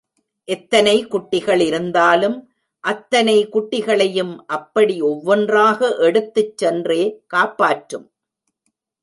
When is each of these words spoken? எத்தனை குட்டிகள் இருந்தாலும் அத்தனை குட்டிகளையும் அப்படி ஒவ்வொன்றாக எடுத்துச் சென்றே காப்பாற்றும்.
எத்தனை 0.47 0.93
குட்டிகள் 1.07 1.59
இருந்தாலும் 1.59 2.37
அத்தனை 2.83 3.35
குட்டிகளையும் 3.51 4.33
அப்படி 4.47 5.01
ஒவ்வொன்றாக 5.01 5.95
எடுத்துச் 5.99 6.57
சென்றே 6.57 7.01
காப்பாற்றும். 7.27 8.07